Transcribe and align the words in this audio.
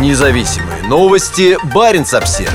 Независимые 0.00 0.82
новости. 0.88 1.56
Барин 1.72 2.02
обсерва 2.02 2.50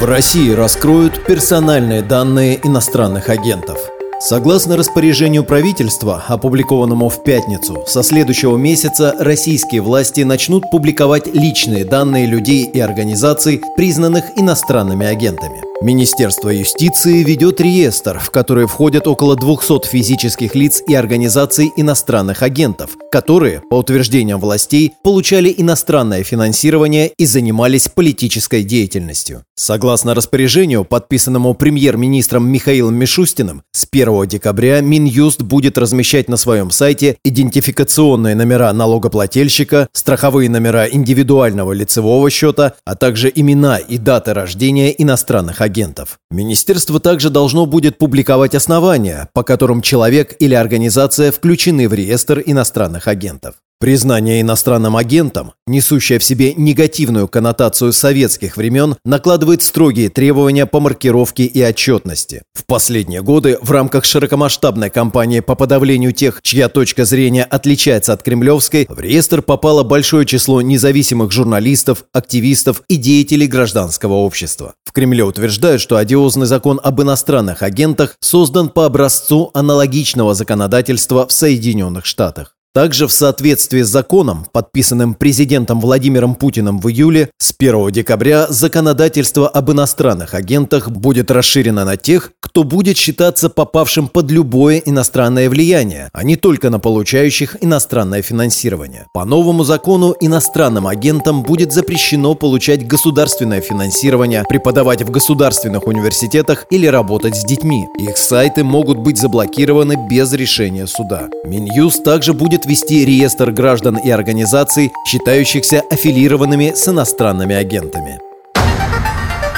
В 0.00 0.04
России 0.04 0.50
раскроют 0.50 1.24
персональные 1.24 2.02
данные 2.02 2.58
иностранных 2.64 3.28
агентов. 3.28 3.78
Согласно 4.20 4.76
распоряжению 4.76 5.44
правительства, 5.44 6.24
опубликованному 6.26 7.08
в 7.08 7.22
пятницу, 7.22 7.84
со 7.86 8.02
следующего 8.02 8.56
месяца 8.56 9.14
российские 9.20 9.80
власти 9.80 10.22
начнут 10.22 10.68
публиковать 10.68 11.28
личные 11.32 11.84
данные 11.84 12.26
людей 12.26 12.64
и 12.64 12.80
организаций, 12.80 13.62
признанных 13.76 14.24
иностранными 14.34 15.06
агентами. 15.06 15.62
Министерство 15.80 16.48
юстиции 16.48 17.22
ведет 17.22 17.60
реестр, 17.60 18.18
в 18.18 18.32
который 18.32 18.66
входят 18.66 19.06
около 19.06 19.36
200 19.36 19.86
физических 19.86 20.56
лиц 20.56 20.82
и 20.88 20.92
организаций 20.92 21.70
иностранных 21.76 22.42
агентов, 22.42 22.96
которые, 23.12 23.62
по 23.70 23.76
утверждениям 23.76 24.40
властей, 24.40 24.94
получали 25.04 25.54
иностранное 25.56 26.24
финансирование 26.24 27.12
и 27.16 27.26
занимались 27.26 27.86
политической 27.86 28.64
деятельностью. 28.64 29.44
Согласно 29.54 30.14
распоряжению, 30.14 30.84
подписанному 30.84 31.54
премьер-министром 31.54 32.48
Михаилом 32.48 32.96
Мишустиным, 32.96 33.62
с 33.70 33.86
1 33.88 34.26
декабря 34.26 34.80
Минюст 34.80 35.42
будет 35.42 35.78
размещать 35.78 36.28
на 36.28 36.36
своем 36.36 36.72
сайте 36.72 37.18
идентификационные 37.22 38.34
номера 38.34 38.72
налогоплательщика, 38.72 39.86
страховые 39.92 40.50
номера 40.50 40.88
индивидуального 40.88 41.72
лицевого 41.72 42.28
счета, 42.30 42.74
а 42.84 42.96
также 42.96 43.30
имена 43.32 43.78
и 43.78 43.96
даты 43.96 44.34
рождения 44.34 44.90
иностранных 44.90 45.60
агентов 45.60 45.67
агентов. 45.68 46.18
Министерство 46.30 46.98
также 46.98 47.30
должно 47.30 47.66
будет 47.66 47.98
публиковать 47.98 48.54
основания, 48.54 49.28
по 49.34 49.42
которым 49.42 49.82
человек 49.82 50.34
или 50.40 50.54
организация 50.54 51.30
включены 51.30 51.88
в 51.88 51.94
реестр 51.94 52.42
иностранных 52.44 53.06
агентов. 53.06 53.54
Признание 53.80 54.40
иностранным 54.40 54.96
агентом, 54.96 55.52
несущее 55.68 56.18
в 56.18 56.24
себе 56.24 56.52
негативную 56.54 57.28
коннотацию 57.28 57.92
советских 57.92 58.56
времен, 58.56 58.96
накладывает 59.04 59.62
строгие 59.62 60.08
требования 60.08 60.66
по 60.66 60.80
маркировке 60.80 61.44
и 61.44 61.62
отчетности. 61.62 62.42
В 62.54 62.66
последние 62.66 63.22
годы 63.22 63.56
в 63.62 63.70
рамках 63.70 64.04
широкомасштабной 64.04 64.90
кампании 64.90 65.38
по 65.38 65.54
подавлению 65.54 66.12
тех, 66.12 66.40
чья 66.42 66.68
точка 66.68 67.04
зрения 67.04 67.44
отличается 67.44 68.12
от 68.12 68.24
кремлевской, 68.24 68.84
в 68.88 68.98
реестр 68.98 69.42
попало 69.42 69.84
большое 69.84 70.26
число 70.26 70.60
независимых 70.60 71.30
журналистов, 71.30 72.02
активистов 72.12 72.82
и 72.88 72.96
деятелей 72.96 73.46
гражданского 73.46 74.14
общества. 74.14 74.74
В 74.84 74.90
Кремле 74.90 75.22
утверждают, 75.22 75.80
что 75.80 75.98
одиозный 75.98 76.46
закон 76.46 76.80
об 76.82 77.00
иностранных 77.00 77.62
агентах 77.62 78.16
создан 78.18 78.70
по 78.70 78.86
образцу 78.86 79.52
аналогичного 79.54 80.34
законодательства 80.34 81.28
в 81.28 81.32
Соединенных 81.32 82.06
Штатах. 82.06 82.57
Также 82.78 83.08
в 83.08 83.12
соответствии 83.12 83.82
с 83.82 83.88
законом, 83.88 84.46
подписанным 84.52 85.14
президентом 85.14 85.80
Владимиром 85.80 86.36
Путиным 86.36 86.78
в 86.78 86.88
июле, 86.88 87.28
с 87.36 87.52
1 87.58 87.90
декабря 87.90 88.46
законодательство 88.50 89.48
об 89.48 89.72
иностранных 89.72 90.32
агентах 90.32 90.88
будет 90.88 91.32
расширено 91.32 91.84
на 91.84 91.96
тех, 91.96 92.30
кто 92.38 92.62
будет 92.62 92.96
считаться 92.96 93.50
попавшим 93.50 94.06
под 94.06 94.30
любое 94.30 94.78
иностранное 94.78 95.50
влияние, 95.50 96.08
а 96.12 96.22
не 96.22 96.36
только 96.36 96.70
на 96.70 96.78
получающих 96.78 97.56
иностранное 97.60 98.22
финансирование. 98.22 99.06
По 99.12 99.24
новому 99.24 99.64
закону 99.64 100.14
иностранным 100.20 100.86
агентам 100.86 101.42
будет 101.42 101.72
запрещено 101.72 102.36
получать 102.36 102.86
государственное 102.86 103.60
финансирование, 103.60 104.44
преподавать 104.48 105.02
в 105.02 105.10
государственных 105.10 105.88
университетах 105.88 106.66
или 106.70 106.86
работать 106.86 107.34
с 107.34 107.44
детьми. 107.44 107.86
Их 107.98 108.16
сайты 108.16 108.62
могут 108.62 108.98
быть 108.98 109.18
заблокированы 109.18 109.96
без 110.08 110.32
решения 110.32 110.86
суда. 110.86 111.28
Минюст 111.44 112.04
также 112.04 112.34
будет 112.34 112.67
вести 112.68 113.04
реестр 113.04 113.50
граждан 113.50 113.96
и 113.96 114.10
организаций, 114.10 114.92
считающихся 115.06 115.82
аффилированными 115.90 116.74
с 116.74 116.86
иностранными 116.86 117.56
агентами. 117.56 118.20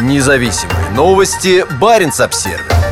Независимые 0.00 0.90
новости. 0.94 1.64
Барин 1.80 2.12
обсервис 2.20 2.87